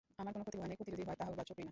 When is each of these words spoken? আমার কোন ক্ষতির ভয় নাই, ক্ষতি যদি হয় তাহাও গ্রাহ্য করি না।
আমার 0.21 0.31
কোন 0.33 0.41
ক্ষতির 0.45 0.59
ভয় 0.61 0.69
নাই, 0.69 0.77
ক্ষতি 0.79 0.91
যদি 0.95 1.03
হয় 1.07 1.17
তাহাও 1.19 1.33
গ্রাহ্য 1.35 1.51
করি 1.57 1.63
না। 1.65 1.69